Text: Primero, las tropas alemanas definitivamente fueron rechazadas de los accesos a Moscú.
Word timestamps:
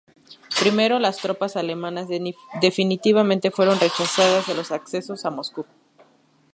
Primero, 0.59 0.97
las 0.97 1.17
tropas 1.17 1.55
alemanas 1.55 2.07
definitivamente 2.59 3.51
fueron 3.51 3.79
rechazadas 3.79 4.47
de 4.47 4.55
los 4.55 4.71
accesos 4.71 5.25
a 5.27 5.29
Moscú. 5.29 5.67